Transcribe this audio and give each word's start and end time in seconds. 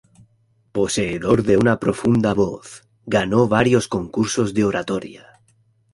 Poseedor 0.77 1.43
de 1.49 1.57
una 1.57 1.75
profunda 1.79 2.33
voz, 2.33 2.87
ganó 3.05 3.47
varios 3.47 3.87
concursos 3.87 4.55
de 4.55 4.63
oratoria. 4.65 5.27